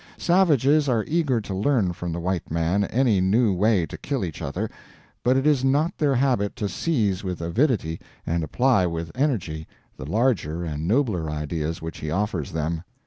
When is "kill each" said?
3.99-4.41